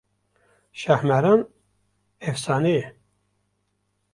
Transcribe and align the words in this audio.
Şahmaran 0.79 1.41
efsane 2.21 2.69
ye 2.75 2.85